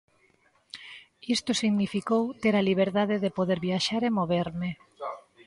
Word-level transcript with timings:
Isto 1.35 1.51
significou 1.63 2.23
ter 2.41 2.53
a 2.57 2.65
liberdade 2.69 3.15
de 3.23 3.33
poder 3.37 3.59
viaxar 3.67 4.01
e 4.09 4.15
moverme. 4.19 4.69